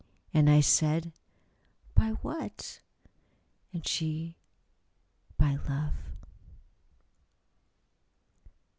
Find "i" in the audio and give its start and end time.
0.49-0.61